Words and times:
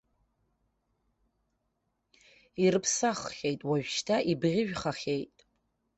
Ирыԥсаххьеит, 2.63 3.61
уажәшьҭа 3.69 4.17
ибӷьыжәхахьеит. 4.31 5.37